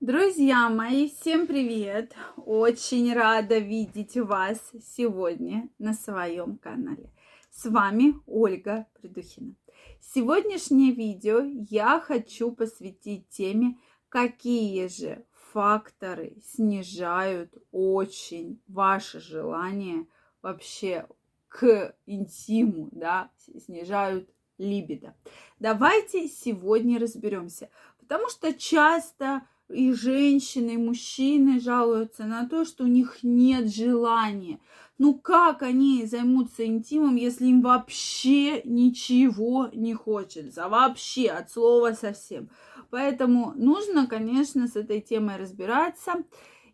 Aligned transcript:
Друзья 0.00 0.68
мои, 0.68 1.08
всем 1.08 1.46
привет! 1.46 2.14
Очень 2.36 3.14
рада 3.14 3.56
видеть 3.56 4.14
вас 4.18 4.58
сегодня 4.94 5.70
на 5.78 5.94
своем 5.94 6.58
канале. 6.58 7.10
С 7.50 7.64
вами 7.64 8.14
Ольга 8.26 8.86
Придухина. 9.00 9.54
Сегодняшнее 10.02 10.92
видео 10.92 11.40
я 11.70 11.98
хочу 11.98 12.52
посвятить 12.52 13.30
теме, 13.30 13.78
какие 14.10 14.86
же 14.88 15.24
факторы 15.54 16.36
снижают 16.44 17.54
очень 17.72 18.60
ваше 18.68 19.18
желание 19.18 20.06
вообще 20.42 21.08
к 21.48 21.96
интиму, 22.04 22.90
да, 22.92 23.30
снижают 23.64 24.28
либидо. 24.58 25.16
Давайте 25.58 26.28
сегодня 26.28 27.00
разберемся, 27.00 27.70
потому 27.98 28.28
что 28.28 28.52
часто 28.52 29.40
и 29.68 29.92
женщины, 29.92 30.72
и 30.72 30.78
мужчины 30.78 31.60
жалуются 31.60 32.24
на 32.24 32.48
то, 32.48 32.64
что 32.64 32.84
у 32.84 32.86
них 32.86 33.18
нет 33.22 33.72
желания. 33.72 34.60
Ну 34.98 35.14
как 35.14 35.62
они 35.62 36.06
займутся 36.06 36.64
интимом, 36.64 37.16
если 37.16 37.46
им 37.46 37.60
вообще 37.60 38.62
ничего 38.64 39.68
не 39.74 39.94
хочется? 39.94 40.68
Вообще, 40.68 41.28
от 41.28 41.50
слова 41.50 41.92
совсем. 41.92 42.48
Поэтому 42.90 43.52
нужно, 43.56 44.06
конечно, 44.06 44.68
с 44.68 44.76
этой 44.76 45.00
темой 45.00 45.36
разбираться. 45.36 46.24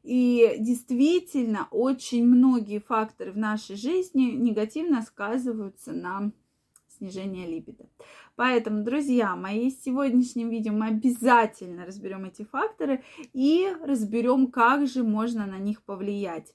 И 0.03 0.57
действительно, 0.59 1.69
очень 1.71 2.27
многие 2.27 2.81
факторы 2.81 3.33
в 3.33 3.39
нашей 3.39 3.77
жизни 3.77 4.33
негативно 4.33 5.03
сказываются 5.03 5.93
на 5.93 6.33
снижение 7.03 7.49
либидо. 7.49 7.85
Поэтому, 8.37 8.85
друзья 8.85 9.35
мои, 9.35 9.71
в 9.71 9.85
сегодняшнем 9.85 10.51
видео 10.51 10.73
мы 10.73 10.87
обязательно 10.87 11.85
разберем 11.85 12.25
эти 12.27 12.45
факторы 12.45 13.03
и 13.33 13.69
разберем, 13.85 14.53
как 14.53 14.87
же 14.87 15.03
можно 15.03 15.47
на 15.47 15.59
них 15.59 15.83
повлиять. 15.83 16.55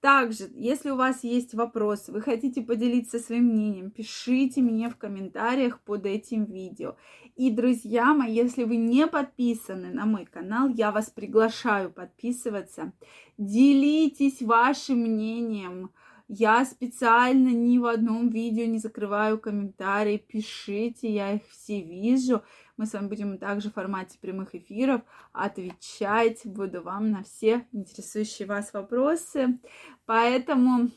Также, 0.00 0.44
если 0.54 0.90
у 0.90 0.96
вас 0.96 1.24
есть 1.24 1.54
вопросы, 1.54 2.12
вы 2.12 2.20
хотите 2.20 2.62
поделиться 2.62 3.18
своим 3.18 3.46
мнением, 3.46 3.90
пишите 3.90 4.60
мне 4.60 4.90
в 4.90 4.96
комментариях 4.96 5.80
под 5.80 6.06
этим 6.06 6.44
видео. 6.44 6.96
И, 7.34 7.50
друзья 7.50 8.14
мои, 8.14 8.32
если 8.32 8.64
вы 8.64 8.76
не 8.76 9.06
подписаны 9.08 9.90
на 9.90 10.06
мой 10.06 10.24
канал, 10.26 10.68
я 10.68 10.92
вас 10.92 11.10
приглашаю 11.10 11.90
подписываться. 11.90 12.92
Делитесь 13.38 14.40
вашим 14.42 14.98
мнением, 14.98 15.90
я 16.28 16.62
специально 16.66 17.48
ни 17.48 17.78
в 17.78 17.86
одном 17.86 18.28
видео 18.28 18.66
не 18.66 18.78
закрываю 18.78 19.38
комментарии. 19.38 20.18
Пишите, 20.18 21.10
я 21.10 21.32
их 21.32 21.42
все 21.50 21.80
вижу. 21.80 22.42
Мы 22.76 22.84
с 22.84 22.92
вами 22.92 23.08
будем 23.08 23.38
также 23.38 23.70
в 23.70 23.74
формате 23.74 24.18
прямых 24.20 24.54
эфиров 24.54 25.00
отвечать. 25.32 26.42
Буду 26.44 26.82
вам 26.82 27.10
на 27.10 27.22
все 27.22 27.66
интересующие 27.72 28.46
вас 28.46 28.74
вопросы. 28.74 29.58
Поэтому 30.04 30.90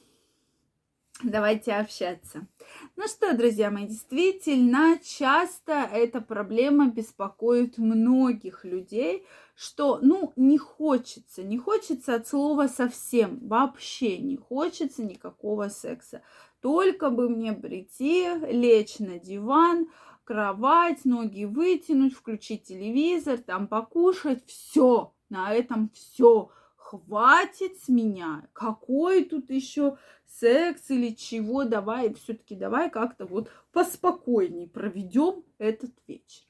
Давайте 1.24 1.74
общаться. 1.74 2.48
Ну 2.96 3.08
что, 3.08 3.38
друзья 3.38 3.70
мои, 3.70 3.86
действительно, 3.86 4.98
часто 5.04 5.74
эта 5.74 6.20
проблема 6.20 6.88
беспокоит 6.88 7.78
многих 7.78 8.66
людей, 8.66 9.26
что, 9.56 10.00
ну, 10.02 10.34
не 10.36 10.58
хочется, 10.58 11.44
не 11.44 11.60
хочется 11.60 12.16
от 12.16 12.28
слова 12.28 12.68
совсем, 12.68 13.40
вообще 13.48 14.18
не 14.18 14.36
хочется 14.36 15.04
никакого 15.04 15.68
секса. 15.68 16.24
Только 16.60 17.12
бы 17.12 17.30
мне 17.30 17.54
прийти, 17.54 18.28
лечь 18.48 18.98
на 18.98 19.20
диван, 19.20 19.90
кровать, 20.24 21.06
ноги 21.06 21.46
вытянуть, 21.46 22.16
включить 22.16 22.64
телевизор, 22.64 23.38
там 23.38 23.68
покушать, 23.68 24.44
все, 24.48 25.14
на 25.30 25.54
этом 25.54 25.92
все 25.94 26.50
хватит 26.92 27.78
с 27.78 27.88
меня, 27.88 28.48
какой 28.52 29.24
тут 29.24 29.50
еще 29.50 29.98
секс 30.28 30.90
или 30.90 31.16
чего, 31.16 31.64
давай, 31.64 32.14
все-таки 32.14 32.56
давай 32.56 32.90
как-то 32.90 33.26
вот 33.26 33.50
поспокойней 33.72 34.68
проведем 34.68 35.44
этот 35.58 35.92
вечер. 36.08 36.44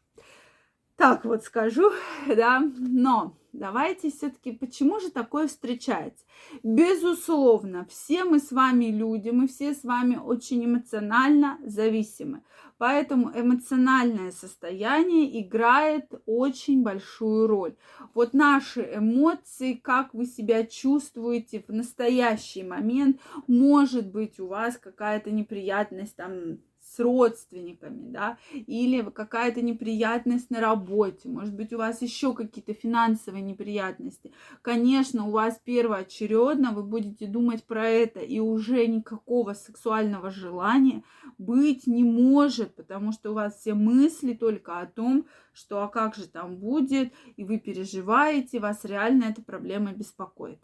Так 0.95 1.25
вот 1.25 1.43
скажу, 1.43 1.91
да, 2.27 2.59
но 2.59 3.37
давайте 3.53 4.09
все-таки, 4.09 4.51
почему 4.51 4.99
же 4.99 5.11
такое 5.11 5.47
встречается? 5.47 6.25
Безусловно, 6.63 7.85
все 7.89 8.23
мы 8.23 8.39
с 8.39 8.51
вами 8.51 8.85
люди, 8.85 9.29
мы 9.29 9.47
все 9.47 9.73
с 9.75 9.83
вами 9.83 10.15
очень 10.15 10.65
эмоционально 10.65 11.59
зависимы. 11.65 12.43
Поэтому 12.81 13.31
эмоциональное 13.35 14.31
состояние 14.31 15.39
играет 15.39 16.09
очень 16.25 16.81
большую 16.81 17.45
роль. 17.45 17.75
Вот 18.15 18.33
наши 18.33 18.81
эмоции, 18.95 19.73
как 19.73 20.15
вы 20.15 20.25
себя 20.25 20.65
чувствуете 20.65 21.63
в 21.67 21.71
настоящий 21.71 22.63
момент, 22.63 23.21
может 23.45 24.11
быть 24.11 24.39
у 24.39 24.47
вас 24.47 24.77
какая-то 24.77 25.29
неприятность 25.29 26.15
там 26.15 26.57
с 26.91 26.99
родственниками, 26.99 28.11
да, 28.11 28.37
или 28.51 29.01
какая-то 29.01 29.61
неприятность 29.61 30.49
на 30.49 30.59
работе, 30.59 31.29
может 31.29 31.53
быть, 31.53 31.71
у 31.73 31.77
вас 31.77 32.01
еще 32.01 32.33
какие-то 32.33 32.73
финансовые 32.73 33.41
неприятности. 33.41 34.33
Конечно, 34.61 35.27
у 35.27 35.31
вас 35.31 35.59
первоочередно 35.63 36.71
вы 36.71 36.83
будете 36.83 37.27
думать 37.27 37.63
про 37.63 37.87
это, 37.87 38.19
и 38.19 38.39
уже 38.39 38.87
никакого 38.87 39.53
сексуального 39.53 40.31
желания 40.31 41.03
быть 41.37 41.87
не 41.87 42.03
может, 42.03 42.75
потому 42.75 43.11
что 43.13 43.31
у 43.31 43.35
вас 43.35 43.59
все 43.59 43.73
мысли 43.73 44.33
только 44.33 44.79
о 44.79 44.85
том, 44.85 45.25
что 45.53 45.83
а 45.83 45.87
как 45.87 46.15
же 46.15 46.27
там 46.27 46.57
будет, 46.57 47.13
и 47.37 47.43
вы 47.43 47.57
переживаете, 47.59 48.59
вас 48.59 48.83
реально 48.83 49.25
эта 49.25 49.41
проблема 49.41 49.93
беспокоит. 49.93 50.59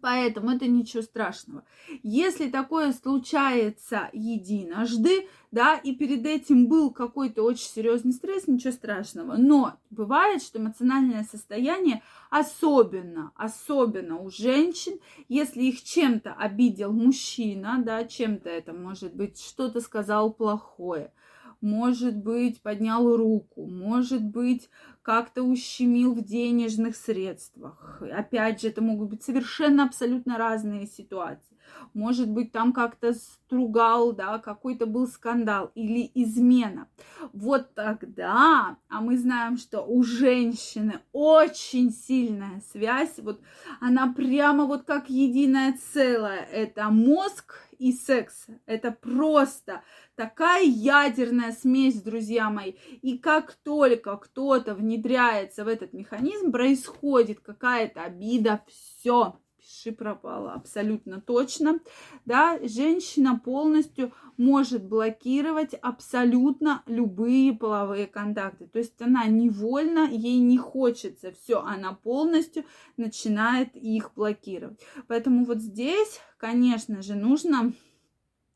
Поэтому 0.00 0.50
это 0.50 0.66
ничего 0.66 1.02
страшного. 1.02 1.64
Если 2.02 2.48
такое 2.48 2.92
случается 2.92 4.08
единожды, 4.12 5.28
да, 5.50 5.76
и 5.76 5.94
перед 5.94 6.24
этим 6.24 6.66
был 6.66 6.90
какой-то 6.90 7.42
очень 7.42 7.68
серьезный 7.68 8.12
стресс, 8.12 8.46
ничего 8.46 8.72
страшного. 8.72 9.36
Но 9.36 9.74
бывает, 9.90 10.42
что 10.42 10.58
эмоциональное 10.58 11.24
состояние, 11.24 12.02
особенно, 12.30 13.32
особенно 13.36 14.18
у 14.18 14.30
женщин, 14.30 14.98
если 15.28 15.62
их 15.64 15.82
чем-то 15.82 16.32
обидел 16.32 16.92
мужчина, 16.92 17.82
да, 17.84 18.04
чем-то 18.04 18.48
это 18.48 18.72
может 18.72 19.14
быть, 19.14 19.38
что-то 19.38 19.82
сказал 19.82 20.32
плохое, 20.32 21.12
может 21.62 22.16
быть, 22.16 22.60
поднял 22.60 23.16
руку, 23.16 23.66
может 23.66 24.22
быть, 24.22 24.68
как-то 25.02 25.42
ущемил 25.42 26.14
в 26.14 26.22
денежных 26.22 26.96
средствах. 26.96 28.02
Опять 28.02 28.60
же, 28.60 28.68
это 28.68 28.82
могут 28.82 29.10
быть 29.10 29.22
совершенно 29.22 29.84
абсолютно 29.84 30.36
разные 30.36 30.86
ситуации. 30.86 31.51
Может 31.94 32.30
быть, 32.30 32.52
там 32.52 32.72
как-то 32.72 33.12
стругал, 33.12 34.12
да, 34.12 34.38
какой-то 34.38 34.86
был 34.86 35.06
скандал 35.06 35.70
или 35.74 36.10
измена. 36.14 36.88
Вот 37.32 37.74
тогда, 37.74 38.76
а 38.88 39.00
мы 39.00 39.18
знаем, 39.18 39.58
что 39.58 39.82
у 39.82 40.02
женщины 40.02 41.00
очень 41.12 41.92
сильная 41.92 42.62
связь, 42.72 43.18
вот 43.18 43.40
она 43.80 44.12
прямо 44.12 44.64
вот 44.64 44.84
как 44.84 45.10
единое 45.10 45.76
целое. 45.92 46.46
Это 46.50 46.88
мозг 46.88 47.54
и 47.78 47.92
секс. 47.92 48.46
Это 48.66 48.92
просто 48.92 49.82
такая 50.14 50.62
ядерная 50.62 51.52
смесь, 51.52 52.00
друзья 52.00 52.48
мои. 52.48 52.74
И 53.02 53.18
как 53.18 53.54
только 53.64 54.16
кто-то 54.16 54.74
внедряется 54.74 55.64
в 55.64 55.68
этот 55.68 55.92
механизм, 55.92 56.52
происходит 56.52 57.40
какая-то 57.40 58.02
обида, 58.02 58.62
все, 58.68 59.40
пиши 59.62 59.92
пропало, 59.92 60.52
абсолютно 60.52 61.20
точно, 61.20 61.78
да, 62.24 62.58
женщина 62.62 63.38
полностью 63.38 64.12
может 64.36 64.84
блокировать 64.84 65.74
абсолютно 65.74 66.82
любые 66.86 67.52
половые 67.52 68.06
контакты, 68.06 68.66
то 68.66 68.78
есть 68.78 69.00
она 69.00 69.26
невольно, 69.26 70.10
ей 70.10 70.38
не 70.38 70.58
хочется, 70.58 71.32
все, 71.32 71.60
она 71.60 71.92
полностью 71.92 72.64
начинает 72.96 73.76
их 73.76 74.12
блокировать, 74.16 74.80
поэтому 75.06 75.44
вот 75.44 75.58
здесь, 75.58 76.20
конечно 76.38 77.00
же, 77.02 77.14
нужно 77.14 77.72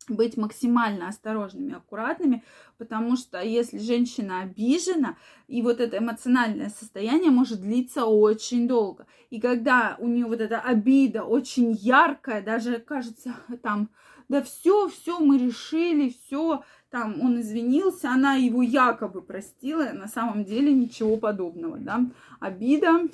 быть 0.08 0.36
максимально 0.36 1.08
осторожными, 1.08 1.74
аккуратными, 1.74 2.44
потому 2.78 3.16
что 3.16 3.40
если 3.40 3.78
женщина 3.78 4.40
обижена, 4.42 5.16
и 5.48 5.62
вот 5.62 5.80
это 5.80 5.98
эмоциональное 5.98 6.70
состояние 6.70 7.30
может 7.30 7.60
длиться 7.60 8.06
очень 8.06 8.68
долго. 8.68 9.06
И 9.30 9.40
когда 9.40 9.96
у 9.98 10.06
нее 10.06 10.26
вот 10.26 10.40
эта 10.40 10.60
обида 10.60 11.24
очень 11.24 11.72
яркая, 11.72 12.42
даже 12.42 12.78
кажется 12.78 13.34
там, 13.62 13.90
да 14.28 14.42
все, 14.42 14.88
все, 14.88 15.18
мы 15.18 15.38
решили, 15.38 16.10
все, 16.10 16.62
там 16.90 17.20
он 17.20 17.40
извинился, 17.40 18.10
она 18.10 18.34
его 18.34 18.62
якобы 18.62 19.22
простила, 19.22 19.90
на 19.92 20.08
самом 20.08 20.44
деле 20.44 20.72
ничего 20.72 21.16
подобного, 21.16 21.78
да, 21.78 22.04
обида 22.40 23.08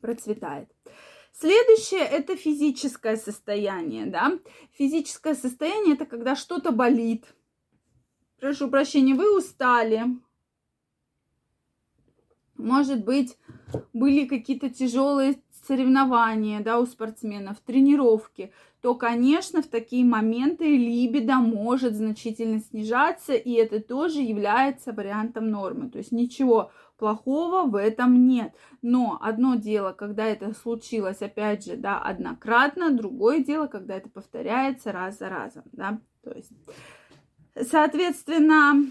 процветает. 0.00 0.68
Следующее– 1.32 2.00
это 2.10 2.36
физическое 2.36 3.16
состояние, 3.16 4.06
да. 4.06 4.38
Физическое 4.72 5.34
состояние– 5.34 5.94
это 5.96 6.06
когда 6.06 6.36
что-то 6.36 6.72
болит. 6.72 7.24
Прошу 8.38 8.68
прощения, 8.68 9.14
вы 9.14 9.36
устали, 9.36 10.04
может 12.56 13.04
быть, 13.04 13.38
были 13.92 14.26
какие-то 14.26 14.68
тяжелые 14.68 15.40
соревнования, 15.66 16.60
да, 16.60 16.78
у 16.78 16.86
спортсменов, 16.86 17.58
тренировки, 17.60 18.52
то, 18.80 18.94
конечно, 18.94 19.62
в 19.62 19.68
такие 19.68 20.04
моменты 20.04 20.64
либидо 20.64 21.36
может 21.36 21.94
значительно 21.94 22.60
снижаться, 22.60 23.34
и 23.34 23.52
это 23.52 23.80
тоже 23.80 24.20
является 24.20 24.92
вариантом 24.92 25.50
нормы. 25.50 25.88
То 25.88 25.98
есть 25.98 26.10
ничего 26.10 26.72
плохого 27.02 27.68
в 27.68 27.74
этом 27.74 28.28
нет. 28.28 28.54
Но 28.80 29.18
одно 29.20 29.56
дело, 29.56 29.92
когда 29.92 30.24
это 30.24 30.54
случилось, 30.54 31.20
опять 31.20 31.64
же, 31.64 31.76
да, 31.76 31.98
однократно, 31.98 32.92
другое 32.92 33.40
дело, 33.40 33.66
когда 33.66 33.96
это 33.96 34.08
повторяется 34.08 34.92
раз 34.92 35.18
за 35.18 35.28
разом, 35.28 35.64
да, 35.72 35.98
то 36.22 36.30
есть, 36.30 36.52
соответственно, 37.68 38.86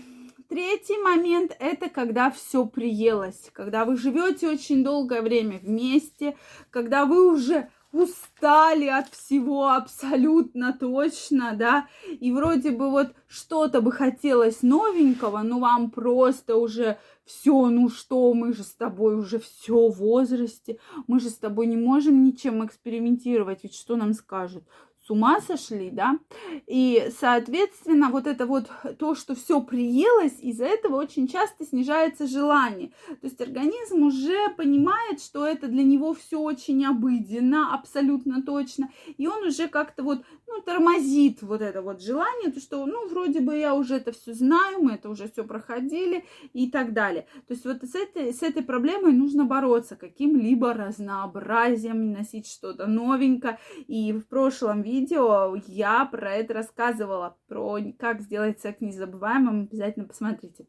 Третий 0.50 1.02
момент– 1.02 1.56
это 1.60 1.88
когда 1.88 2.30
все 2.30 2.66
приелось, 2.66 3.50
когда 3.54 3.86
вы 3.86 3.96
живете 3.96 4.50
очень 4.50 4.84
долгое 4.84 5.22
время 5.22 5.60
вместе, 5.60 6.36
когда 6.70 7.06
вы 7.06 7.32
уже 7.34 7.70
устали 7.92 8.88
от 8.88 9.10
всего 9.10 9.70
абсолютно 9.70 10.74
точно, 10.74 11.54
да, 11.56 11.88
и 12.08 12.32
вроде 12.32 12.72
бы 12.72 12.90
вот 12.90 13.14
что-то 13.28 13.82
бы 13.82 13.92
хотелось 13.92 14.62
новенького, 14.62 15.42
но 15.42 15.60
вам 15.60 15.92
просто 15.92 16.56
уже 16.56 16.98
все, 17.26 17.70
ну 17.70 17.90
что, 17.90 18.34
мы 18.34 18.54
же 18.54 18.64
с 18.64 18.74
тобой 18.74 19.16
уже 19.16 19.40
все 19.40 19.90
в 19.90 19.98
возрасте, 19.98 20.80
мы 21.08 21.20
же 21.20 21.30
с 21.30 21.38
тобой 21.38 21.68
не 21.68 21.78
можем 21.78 22.24
ничем 22.24 22.66
экспериментировать, 22.66 23.64
ведь 23.64 23.76
что 23.76 23.96
нам 23.96 24.14
скажут? 24.14 24.64
Ума 25.12 25.42
сошли, 25.42 25.90
да, 25.92 26.18
и, 26.68 27.10
соответственно, 27.20 28.10
вот 28.10 28.28
это 28.28 28.46
вот 28.46 28.70
то, 28.98 29.16
что 29.16 29.36
все 29.36 29.62
приелось, 29.62 30.40
из-за 30.40 30.66
этого 30.66 30.96
очень 30.96 31.28
часто 31.28 31.66
снижается 31.66 32.28
желание, 32.28 32.92
то 33.08 33.28
есть 33.28 33.40
организм 33.42 34.04
уже 34.04 34.50
понимает, 34.58 35.22
что 35.22 35.46
это 35.46 35.68
для 35.68 35.84
него 35.84 36.14
все 36.14 36.40
очень 36.40 36.86
обыденно, 36.86 37.74
абсолютно 37.74 38.42
точно, 38.42 38.90
и 39.18 39.28
он 39.28 39.44
уже 39.44 39.68
как-то 39.68 40.04
вот, 40.04 40.24
ну, 40.48 40.62
тормозит 40.62 41.42
вот 41.42 41.62
это 41.62 41.82
вот 41.82 42.02
желание, 42.02 42.52
то, 42.52 42.60
что, 42.60 42.86
ну, 42.86 43.08
вроде 43.10 43.42
бы 43.42 43.58
я 43.58 43.76
уже 43.76 43.96
это 43.96 44.12
все 44.12 44.34
знаю, 44.34 44.82
мы 44.82 44.94
это 44.94 45.10
уже 45.10 45.30
все 45.30 45.44
проходили 45.44 46.26
и 46.54 46.70
так 46.72 46.94
далее, 46.94 47.28
то 47.48 47.54
есть 47.54 47.66
вот 47.66 47.84
с 47.84 47.96
этой, 47.96 48.34
с 48.34 48.42
этой 48.42 48.64
проблемой 48.64 49.14
нужно 49.14 49.46
бороться 49.46 49.96
каким-либо 49.96 50.74
разнообразием, 50.74 52.12
носить 52.12 52.48
что-то 52.48 52.88
новенькое, 52.88 53.60
и 53.88 54.14
в 54.14 54.26
прошлом 54.28 54.82
видео 54.82 55.01
видео 55.02 55.56
я 55.68 56.06
про 56.06 56.34
это 56.34 56.54
рассказывала, 56.54 57.38
про 57.48 57.80
как 57.98 58.22
сделать 58.22 58.60
секс 58.60 58.82
незабываемым, 58.82 59.64
обязательно 59.64 60.06
посмотрите. 60.06 60.66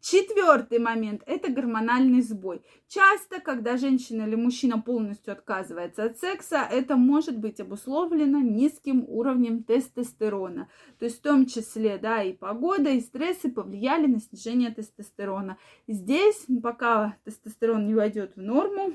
Четвертый 0.00 0.78
момент– 0.78 1.22
это 1.26 1.50
гормональный 1.50 2.22
сбой. 2.22 2.62
Часто, 2.88 3.40
когда 3.40 3.76
женщина 3.76 4.22
или 4.22 4.36
мужчина 4.36 4.80
полностью 4.80 5.32
отказывается 5.32 6.04
от 6.04 6.18
секса, 6.18 6.66
это 6.70 6.96
может 6.96 7.38
быть 7.38 7.60
обусловлено 7.60 8.40
низким 8.40 9.04
уровнем 9.08 9.64
тестостерона. 9.64 10.68
То 10.98 11.06
есть 11.06 11.18
в 11.18 11.22
том 11.22 11.46
числе, 11.46 11.98
да, 11.98 12.22
и 12.22 12.32
погода, 12.32 12.90
и 12.90 13.00
стрессы 13.00 13.50
повлияли 13.50 14.06
на 14.06 14.20
снижение 14.20 14.70
тестостерона. 14.70 15.58
Здесь, 15.88 16.46
пока 16.62 17.16
тестостерон 17.24 17.86
не 17.86 17.94
войдет 17.94 18.36
в 18.36 18.40
норму, 18.40 18.92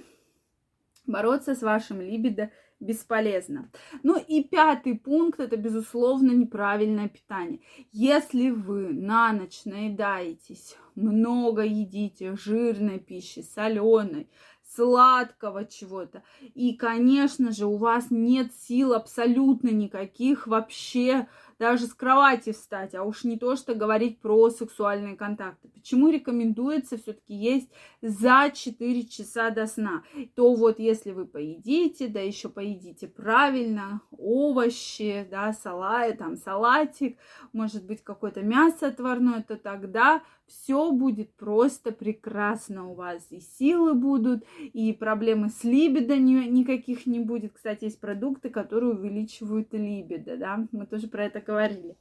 бороться 1.05 1.55
с 1.55 1.61
вашим 1.61 2.01
либидо 2.01 2.51
бесполезно. 2.79 3.71
Ну 4.03 4.17
и 4.17 4.43
пятый 4.43 4.95
пункт 4.95 5.39
это, 5.39 5.57
безусловно, 5.57 6.31
неправильное 6.31 7.09
питание. 7.09 7.61
Если 7.91 8.49
вы 8.49 8.93
на 8.93 9.33
ночь 9.33 9.65
наедаетесь, 9.65 10.75
много 10.95 11.63
едите 11.63 12.35
жирной 12.35 12.99
пищи, 12.99 13.41
соленой, 13.41 14.29
сладкого 14.75 15.65
чего-то. 15.65 16.23
И, 16.53 16.73
конечно 16.73 17.51
же, 17.51 17.65
у 17.65 17.77
вас 17.77 18.07
нет 18.09 18.53
сил 18.53 18.93
абсолютно 18.93 19.69
никаких 19.69 20.45
вообще 20.47 21.27
даже 21.59 21.87
с 21.87 21.93
кровати 21.93 22.51
встать, 22.51 22.95
а 22.95 23.03
уж 23.03 23.23
не 23.23 23.37
то, 23.37 23.55
что 23.55 23.73
говорить 23.73 24.19
про 24.19 24.49
сексуальные 24.49 25.15
контакты. 25.15 25.69
Почему 25.69 26.09
рекомендуется 26.09 26.97
все-таки 26.97 27.33
есть 27.33 27.69
за 28.01 28.51
4 28.53 29.03
часа 29.05 29.49
до 29.49 29.67
сна? 29.67 30.03
То 30.35 30.53
вот 30.53 30.79
если 30.79 31.11
вы 31.11 31.25
поедите, 31.25 32.07
да 32.07 32.19
еще 32.19 32.49
поедите 32.49 33.07
правильно, 33.07 34.01
овощи, 34.11 35.27
да, 35.29 35.53
салат, 35.53 36.17
там 36.17 36.37
салатик, 36.37 37.17
может 37.53 37.85
быть 37.85 38.03
какое-то 38.03 38.41
мясо 38.41 38.87
отварное, 38.87 39.43
то 39.43 39.57
тогда 39.57 40.21
все 40.47 40.91
будет 40.91 41.33
просто 41.35 41.91
прекрасно 41.91 42.89
у 42.89 42.93
вас. 42.93 43.27
И 43.31 43.41
силы 43.41 43.93
будут, 43.93 44.45
и 44.59 44.93
проблемы 44.93 45.49
с 45.49 45.63
либидо 45.63 46.17
ни, 46.17 46.47
никаких 46.47 47.05
не 47.05 47.19
будет. 47.19 47.53
Кстати, 47.53 47.85
есть 47.85 47.99
продукты, 47.99 48.49
которые 48.49 48.93
увеличивают 48.93 49.73
либидо, 49.73 50.37
да, 50.37 50.65
мы 50.71 50.85
тоже 50.85 51.07
про 51.07 51.25
это 51.25 51.41
говорили. 51.47 51.95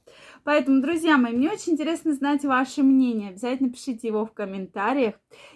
Поэтому, 0.45 0.83
друзья 0.83 1.17
мои, 1.17 1.33
мне 1.33 1.51
очень 1.51 1.75
интересно 1.75 2.13
знать 2.13 2.45
ваше 2.45 2.83
мнение. 2.83 3.31
Обязательно 3.31 3.71
пишите 3.71 4.09
его 4.09 4.27
в 4.27 4.33
комментариях. 4.33 5.15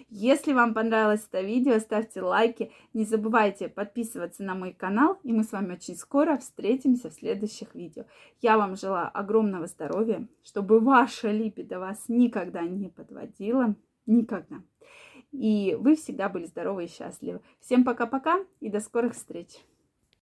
Если 0.09 0.53
вам 0.53 0.73
понравилось 0.73 1.27
это 1.29 1.41
видео, 1.41 1.77
ставьте 1.79 2.21
лайки. 2.21 2.71
Не 2.93 3.03
забывайте 3.03 3.67
подписываться 3.67 4.43
на 4.43 4.55
мой 4.55 4.73
канал, 4.73 5.19
и 5.23 5.33
мы 5.33 5.43
с 5.43 5.51
вами 5.51 5.73
очень 5.73 5.95
скоро 5.95 6.37
встретимся 6.37 7.09
в 7.09 7.13
следующих 7.13 7.75
видео. 7.75 8.05
Я 8.41 8.57
вам 8.57 8.75
желаю 8.75 9.09
огромного 9.13 9.67
здоровья, 9.67 10.27
чтобы 10.43 10.79
ваша 10.79 11.31
либидо 11.31 11.79
вас 11.79 12.05
никогда 12.07 12.61
не 12.61 12.87
подводила. 12.87 13.75
Никогда. 14.05 14.61
И 15.31 15.77
вы 15.79 15.95
всегда 15.95 16.27
были 16.27 16.45
здоровы 16.45 16.85
и 16.85 16.89
счастливы. 16.89 17.41
Всем 17.59 17.83
пока-пока 17.83 18.39
и 18.59 18.69
до 18.69 18.79
скорых 18.79 19.13
встреч! 19.13 19.61